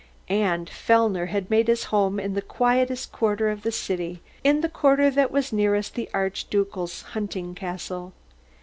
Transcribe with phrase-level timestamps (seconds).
[0.29, 4.73] And Fellner had made his home in the quietest quarter of the city, in that
[4.73, 8.11] quarter which was nearest the Archducal hunting castle.